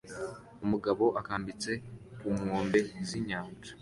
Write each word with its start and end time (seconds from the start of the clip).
Umugabo 0.63 1.05
akambitse 1.19 1.71
ku 2.19 2.27
nkombe 2.37 2.79
z'inyanja 3.07 3.69